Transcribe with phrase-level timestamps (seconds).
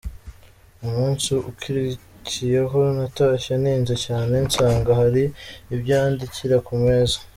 [0.85, 5.23] Umunsi ukurikiyeho, natashye ntinze cyane, nsanga hari
[5.73, 7.17] ibyo yandikira ku meza.